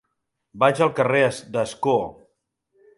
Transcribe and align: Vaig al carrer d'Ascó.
Vaig 0.63 0.81
al 0.87 0.91
carrer 1.01 1.21
d'Ascó. 1.57 1.97